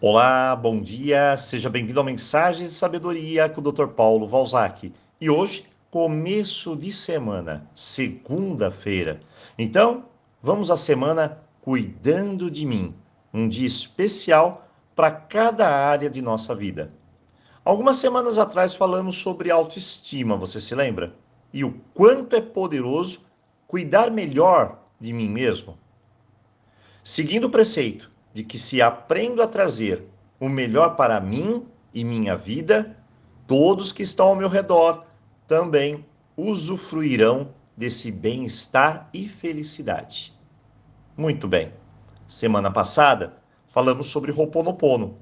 Olá, 0.00 0.54
bom 0.54 0.80
dia, 0.80 1.36
seja 1.36 1.68
bem-vindo 1.68 1.98
ao 1.98 2.06
Mensagens 2.06 2.68
de 2.68 2.74
Sabedoria 2.76 3.48
com 3.48 3.60
o 3.60 3.72
Dr. 3.72 3.88
Paulo 3.88 4.28
Valzac. 4.28 4.94
E 5.20 5.28
hoje, 5.28 5.64
começo 5.90 6.76
de 6.76 6.92
semana, 6.92 7.68
segunda-feira. 7.74 9.18
Então, 9.58 10.04
vamos 10.40 10.70
à 10.70 10.76
semana 10.76 11.42
Cuidando 11.60 12.48
de 12.48 12.64
Mim, 12.64 12.94
um 13.34 13.48
dia 13.48 13.66
especial 13.66 14.68
para 14.94 15.10
cada 15.10 15.68
área 15.68 16.08
de 16.08 16.22
nossa 16.22 16.54
vida. 16.54 16.92
Algumas 17.64 17.96
semanas 17.96 18.38
atrás 18.38 18.76
falamos 18.76 19.16
sobre 19.16 19.50
autoestima, 19.50 20.36
você 20.36 20.60
se 20.60 20.76
lembra? 20.76 21.12
E 21.52 21.64
o 21.64 21.74
quanto 21.92 22.36
é 22.36 22.40
poderoso 22.40 23.26
cuidar 23.66 24.12
melhor 24.12 24.78
de 25.00 25.12
mim 25.12 25.28
mesmo. 25.28 25.76
Seguindo 27.02 27.46
o 27.46 27.50
preceito 27.50 28.16
de 28.32 28.42
que 28.42 28.58
se 28.58 28.80
aprendo 28.80 29.42
a 29.42 29.46
trazer 29.46 30.04
o 30.38 30.48
melhor 30.48 30.96
para 30.96 31.20
mim 31.20 31.66
e 31.92 32.04
minha 32.04 32.36
vida, 32.36 32.96
todos 33.46 33.92
que 33.92 34.02
estão 34.02 34.28
ao 34.28 34.36
meu 34.36 34.48
redor 34.48 35.04
também 35.46 36.04
usufruirão 36.36 37.48
desse 37.76 38.12
bem-estar 38.12 39.08
e 39.12 39.28
felicidade. 39.28 40.32
Muito 41.16 41.48
bem. 41.48 41.72
Semana 42.26 42.70
passada 42.70 43.34
falamos 43.72 44.06
sobre 44.06 44.30
Ho'oponopono 44.30 45.16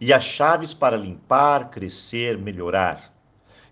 e 0.00 0.12
as 0.12 0.24
chaves 0.24 0.74
para 0.74 0.96
limpar, 0.96 1.70
crescer, 1.70 2.38
melhorar. 2.38 3.12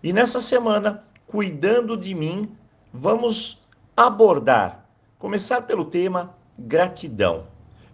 E 0.01 0.13
nessa 0.13 0.39
semana, 0.39 1.03
cuidando 1.25 1.97
de 1.97 2.13
mim, 2.13 2.51
vamos 2.91 3.67
abordar, 3.95 4.85
começar 5.17 5.63
pelo 5.63 5.85
tema 5.85 6.35
gratidão. 6.57 7.47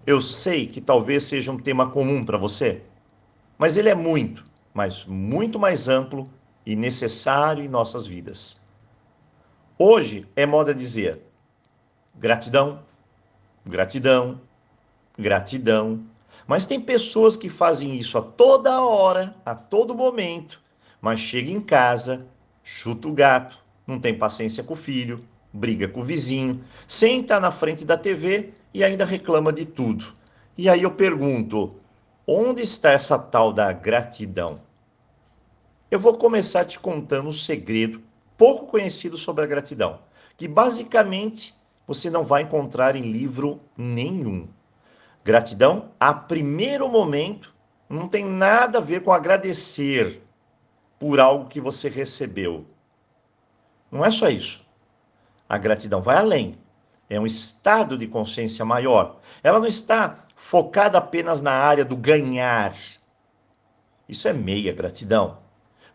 Eu 0.06 0.20
sei 0.20 0.68
que 0.68 0.82
talvez 0.82 1.24
seja 1.24 1.52
um 1.52 1.58
tema 1.58 1.90
comum 1.90 2.26
para 2.26 2.38
você, 2.38 2.82
mas 3.58 3.78
ele 3.78 3.88
é 3.88 3.96
muito, 3.96 4.44
mas 4.74 5.06
muito 5.06 5.58
mais 5.58 5.88
amplo 5.88 6.30
e 6.66 6.76
necessário 6.76 7.64
em 7.64 7.70
nossas 7.70 8.06
vidas. 8.06 8.60
Hoje 9.80 10.28
é 10.36 10.46
moda 10.46 10.76
dizer 10.76 11.22
gratidão, 12.16 12.84
gratidão, 13.66 14.42
gratidão. 15.18 16.04
Mas 16.46 16.66
tem 16.66 16.82
pessoas 16.82 17.38
que 17.38 17.48
fazem 17.48 17.98
isso 17.98 18.18
a 18.18 18.22
toda 18.22 18.82
hora, 18.82 19.34
a 19.46 19.56
todo 19.56 19.96
momento, 19.96 20.62
mas 21.00 21.20
chega 21.20 21.50
em 21.50 21.62
casa, 21.62 22.28
chuta 22.62 23.08
o 23.08 23.14
gato, 23.14 23.64
não 23.88 23.98
tem 23.98 24.18
paciência 24.18 24.64
com 24.64 24.74
o 24.74 24.78
filho, 24.78 25.24
briga 25.54 25.88
com 25.88 26.02
o 26.02 26.04
vizinho, 26.04 26.62
senta 26.86 27.40
na 27.40 27.52
frente 27.52 27.86
da 27.86 27.96
TV 27.96 28.54
e 28.74 28.84
ainda 28.84 29.06
reclama 29.06 29.54
de 29.54 29.66
tudo. 29.66 30.14
E 30.58 30.70
aí 30.70 30.84
eu 30.84 30.92
pergunto: 30.92 31.76
onde 32.28 32.62
está 32.62 32.92
essa 32.92 33.18
tal 33.20 33.54
da 33.54 33.72
gratidão? 33.72 34.62
Eu 35.92 36.00
vou 36.00 36.18
começar 36.18 36.66
te 36.66 36.80
contando 36.80 37.30
um 37.30 37.34
segredo 37.34 38.02
pouco 38.38 38.66
conhecido 38.66 39.16
sobre 39.16 39.44
a 39.44 39.48
gratidão, 39.48 40.00
que 40.36 40.48
basicamente 40.48 41.54
você 41.86 42.10
não 42.10 42.24
vai 42.24 42.42
encontrar 42.42 42.96
em 42.96 43.12
livro 43.12 43.62
nenhum. 43.78 44.48
Gratidão, 45.24 45.92
a 46.00 46.14
primeiro 46.14 46.90
momento, 46.90 47.54
não 47.88 48.08
tem 48.08 48.26
nada 48.26 48.80
a 48.80 48.82
ver 48.82 49.04
com 49.04 49.12
agradecer 49.12 50.22
por 50.98 51.20
algo 51.20 51.48
que 51.48 51.62
você 51.62 51.90
recebeu. 51.90 52.66
Não 53.92 54.04
é 54.04 54.10
só 54.10 54.30
isso. 54.30 54.66
A 55.48 55.58
gratidão 55.58 56.02
vai 56.02 56.18
além 56.18 56.58
é 57.10 57.20
um 57.20 57.26
estado 57.26 57.98
de 57.98 58.08
consciência 58.08 58.64
maior. 58.66 59.20
Ela 59.44 59.60
não 59.60 59.68
está 59.68 60.26
focada 60.36 60.98
apenas 60.98 61.42
na 61.42 61.52
área 61.52 61.86
do 61.86 61.96
ganhar. 61.96 62.74
Isso 64.08 64.28
é 64.28 64.34
meia 64.34 64.74
gratidão. 64.74 65.38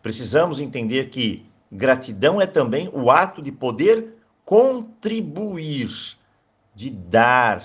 Precisamos 0.02 0.60
entender 0.60 1.10
que 1.10 1.46
gratidão 1.70 2.40
é 2.40 2.46
também 2.46 2.88
o 2.92 3.10
ato 3.10 3.42
de 3.42 3.52
poder 3.52 4.14
contribuir, 4.44 5.90
de 6.74 6.90
dar. 6.90 7.62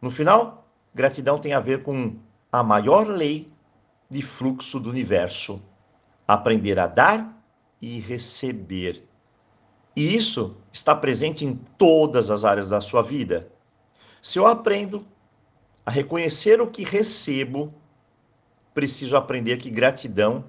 No 0.00 0.10
final, 0.10 0.66
gratidão 0.94 1.38
tem 1.38 1.52
a 1.52 1.60
ver 1.60 1.82
com 1.82 2.16
a 2.50 2.62
maior 2.62 3.06
lei 3.06 3.52
de 4.08 4.22
fluxo 4.22 4.78
do 4.78 4.88
universo: 4.88 5.62
aprender 6.26 6.78
a 6.78 6.86
dar 6.86 7.36
e 7.80 7.98
receber. 7.98 9.06
E 9.96 10.14
isso 10.14 10.56
está 10.72 10.94
presente 10.94 11.44
em 11.44 11.54
todas 11.78 12.30
as 12.30 12.44
áreas 12.44 12.68
da 12.68 12.80
sua 12.80 13.02
vida. 13.02 13.48
Se 14.20 14.38
eu 14.38 14.46
aprendo 14.46 15.06
a 15.86 15.90
reconhecer 15.90 16.60
o 16.60 16.66
que 16.66 16.82
recebo, 16.82 17.72
preciso 18.72 19.16
aprender 19.16 19.58
que 19.58 19.70
gratidão 19.70 20.44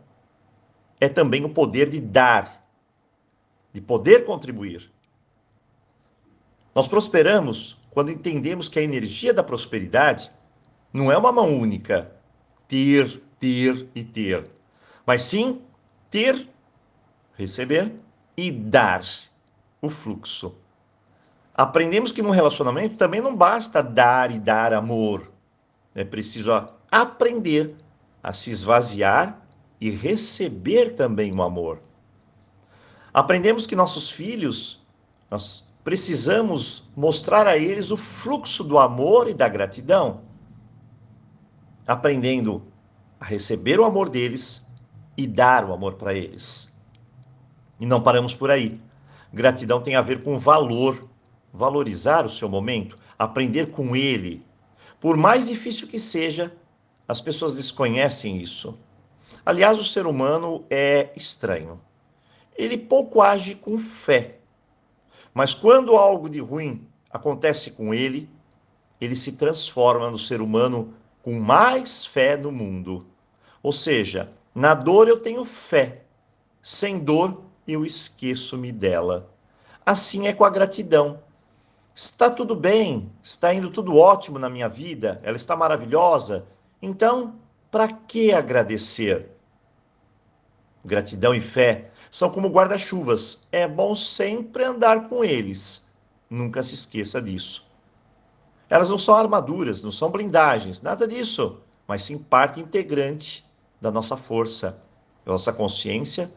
é 1.00 1.08
também 1.08 1.44
o 1.46 1.50
poder 1.50 1.90
de 1.90 2.00
dar, 2.00 2.66
de 3.72 3.82
poder 3.82 4.26
contribuir. 4.26 4.92
Nós 6.74 6.88
prosperamos 6.88 7.78
quando 7.92 8.12
entendemos 8.12 8.68
que 8.68 8.80
a 8.80 8.82
energia 8.82 9.34
da 9.34 9.44
prosperidade 9.44 10.32
não 10.92 11.12
é 11.12 11.18
uma 11.18 11.32
mão 11.32 11.50
única, 11.50 12.12
ter, 12.68 13.22
ter 13.40 13.88
e 13.94 14.04
ter, 14.04 14.50
mas 15.06 15.22
sim 15.22 15.62
ter, 16.10 16.50
receber 17.38 17.94
e 18.36 18.52
dar 18.52 19.04
o 19.86 19.90
fluxo. 19.90 20.58
Aprendemos 21.54 22.12
que 22.12 22.22
no 22.22 22.32
relacionamento 22.32 22.98
também 22.98 23.22
não 23.22 23.36
basta 23.36 23.82
dar 23.82 24.30
e 24.32 24.40
dar 24.40 24.74
amor. 24.74 25.32
É 25.94 26.04
preciso 26.04 26.52
aprender 26.92 27.76
a 28.22 28.34
se 28.34 28.50
esvaziar 28.50 29.42
e 29.80 29.90
receber 29.90 30.96
também 30.96 31.34
o 31.34 31.42
amor. 31.42 31.80
Aprendemos 33.14 33.66
que 33.66 33.76
nossos 33.76 34.10
filhos, 34.10 34.86
nós 35.32 35.66
precisamos 35.86 36.90
mostrar 36.96 37.48
a 37.48 37.56
eles 37.56 37.92
o 37.92 37.96
fluxo 37.96 38.64
do 38.64 38.78
amor 38.78 39.30
e 39.30 39.34
da 39.34 39.48
gratidão. 39.48 40.22
Aprendendo 41.88 42.64
a 43.20 43.26
receber 43.26 43.80
o 43.80 43.86
amor 43.86 44.10
deles 44.10 44.66
e 45.16 45.26
dar 45.26 45.64
o 45.64 45.72
amor 45.72 45.94
para 45.94 46.14
eles. 46.14 46.76
E 47.80 47.86
não 47.86 48.02
paramos 48.02 48.36
por 48.36 48.52
aí. 48.52 48.80
Gratidão 49.36 49.82
tem 49.82 49.96
a 49.96 50.02
ver 50.02 50.24
com 50.24 50.38
valor, 50.38 51.10
valorizar 51.52 52.26
o 52.26 52.30
seu 52.30 52.48
momento, 52.48 52.98
aprender 53.20 53.70
com 53.70 53.94
ele. 53.94 54.42
Por 54.98 55.18
mais 55.18 55.48
difícil 55.50 55.90
que 55.90 56.00
seja, 56.00 56.56
as 57.06 57.20
pessoas 57.20 57.54
desconhecem 57.54 58.38
isso. 58.38 58.80
Aliás, 59.46 59.78
o 59.78 59.84
ser 59.84 60.08
humano 60.08 60.64
é 60.70 61.10
estranho. 61.18 61.82
Ele 62.56 62.78
pouco 62.78 63.22
age 63.22 63.56
com 63.56 63.78
fé. 63.78 64.38
Mas 65.34 65.54
quando 65.54 65.98
algo 65.98 66.30
de 66.30 66.40
ruim 66.40 66.88
acontece 67.12 67.72
com 67.72 67.94
ele, 67.94 68.30
ele 69.02 69.18
se 69.18 69.34
transforma 69.34 70.10
no 70.10 70.18
ser 70.18 70.40
humano 70.40 70.94
com 71.22 71.38
mais 71.38 72.06
fé 72.06 72.38
no 72.38 72.54
mundo. 72.54 73.06
Ou 73.62 73.74
seja, 73.74 74.32
na 74.56 74.74
dor 74.74 75.10
eu 75.10 75.20
tenho 75.20 75.44
fé, 75.44 76.04
sem 76.64 76.98
dor 77.00 77.44
eu 77.68 77.86
esqueço-me 77.86 78.72
dela. 78.72 79.32
Assim 79.86 80.28
é 80.28 80.34
com 80.34 80.44
a 80.44 80.50
gratidão. 80.50 81.20
Está 81.94 82.30
tudo 82.30 82.56
bem, 82.56 83.10
está 83.24 83.54
indo 83.54 83.70
tudo 83.70 83.96
ótimo 83.96 84.38
na 84.38 84.50
minha 84.50 84.68
vida, 84.68 85.20
ela 85.24 85.38
está 85.38 85.56
maravilhosa. 85.56 86.46
Então, 86.82 87.36
para 87.72 87.88
que 87.88 88.34
agradecer? 88.34 89.30
Gratidão 90.84 91.34
e 91.34 91.42
fé 91.42 91.92
são 92.12 92.30
como 92.30 92.50
guarda-chuvas, 92.50 93.48
é 93.52 93.68
bom 93.68 93.96
sempre 93.96 94.64
andar 94.64 95.08
com 95.08 95.24
eles. 95.24 95.88
Nunca 96.30 96.62
se 96.62 96.76
esqueça 96.76 97.22
disso. 97.22 97.66
Elas 98.70 98.90
não 98.90 98.98
são 98.98 99.16
armaduras, 99.16 99.84
não 99.84 99.92
são 99.92 100.10
blindagens, 100.10 100.82
nada 100.82 101.08
disso, 101.08 101.62
mas 101.88 102.04
sim 102.04 102.18
parte 102.18 102.60
integrante 102.60 103.46
da 103.80 103.92
nossa 103.92 104.18
força, 104.18 104.84
da 105.26 105.32
nossa 105.32 105.54
consciência 105.54 106.32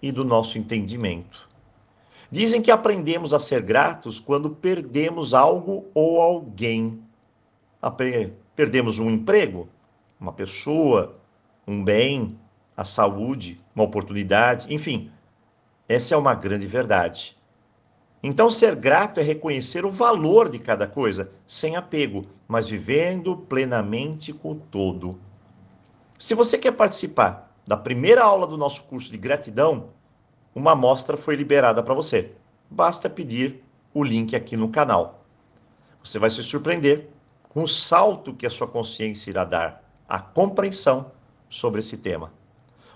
e 0.00 0.12
do 0.12 0.24
nosso 0.24 0.58
entendimento. 0.58 1.48
Dizem 2.30 2.60
que 2.60 2.70
aprendemos 2.70 3.32
a 3.32 3.38
ser 3.38 3.62
gratos 3.62 4.18
quando 4.18 4.50
perdemos 4.50 5.32
algo 5.32 5.86
ou 5.94 6.20
alguém. 6.20 7.00
Perdemos 8.54 8.98
um 8.98 9.10
emprego, 9.10 9.68
uma 10.20 10.32
pessoa, 10.32 11.16
um 11.66 11.84
bem, 11.84 12.36
a 12.76 12.84
saúde, 12.84 13.60
uma 13.74 13.84
oportunidade, 13.84 14.72
enfim. 14.74 15.10
Essa 15.88 16.14
é 16.14 16.18
uma 16.18 16.34
grande 16.34 16.66
verdade. 16.66 17.36
Então, 18.22 18.50
ser 18.50 18.74
grato 18.74 19.20
é 19.20 19.22
reconhecer 19.22 19.84
o 19.84 19.90
valor 19.90 20.48
de 20.48 20.58
cada 20.58 20.86
coisa, 20.86 21.30
sem 21.46 21.76
apego, 21.76 22.26
mas 22.48 22.68
vivendo 22.68 23.36
plenamente 23.36 24.32
com 24.32 24.52
o 24.52 24.56
todo. 24.56 25.18
Se 26.18 26.34
você 26.34 26.58
quer 26.58 26.72
participar 26.72 27.45
da 27.66 27.76
primeira 27.76 28.22
aula 28.22 28.46
do 28.46 28.56
nosso 28.56 28.84
curso 28.84 29.10
de 29.10 29.18
gratidão, 29.18 29.90
uma 30.54 30.72
amostra 30.72 31.16
foi 31.16 31.36
liberada 31.36 31.82
para 31.82 31.94
você. 31.94 32.32
Basta 32.70 33.10
pedir 33.10 33.64
o 33.92 34.04
link 34.04 34.34
aqui 34.36 34.56
no 34.56 34.68
canal. 34.68 35.24
Você 36.02 36.18
vai 36.18 36.30
se 36.30 36.42
surpreender 36.42 37.08
com 37.48 37.62
o 37.62 37.68
salto 37.68 38.34
que 38.34 38.46
a 38.46 38.50
sua 38.50 38.66
consciência 38.68 39.30
irá 39.30 39.44
dar. 39.44 39.82
a 40.08 40.20
compreensão 40.20 41.10
sobre 41.48 41.80
esse 41.80 41.96
tema. 41.96 42.32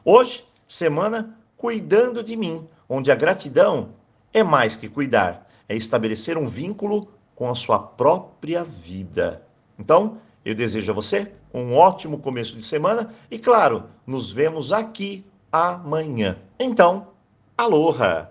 Hoje, 0.05 0.45
semana 0.69 1.37
Cuidando 1.61 2.25
de 2.25 2.39
mim, 2.39 2.67
onde 2.89 3.13
a 3.13 3.15
gratidão 3.15 3.91
é 4.33 4.43
mais 4.43 4.79
que 4.79 4.89
cuidar, 4.89 5.47
é 5.69 5.77
estabelecer 5.77 6.39
um 6.39 6.47
vínculo 6.47 7.09
com 7.35 7.51
a 7.51 7.55
sua 7.55 7.79
própria 7.79 8.65
vida. 8.65 9.43
Então, 9.79 10.17
eu 10.45 10.55
desejo 10.55 10.91
a 10.93 10.95
você 10.95 11.33
um 11.53 11.75
ótimo 11.75 12.19
começo 12.19 12.57
de 12.57 12.63
semana 12.63 13.13
e, 13.31 13.39
claro, 13.39 13.85
nos 14.07 14.31
vemos 14.31 14.73
aqui 14.73 15.25
amanhã. 15.53 16.39
Então, 16.59 17.09
aloha! 17.57 18.31